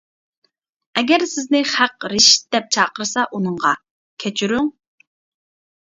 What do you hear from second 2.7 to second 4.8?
چاقىرسا ئۇنىڭغا: كەچۈرۈڭ.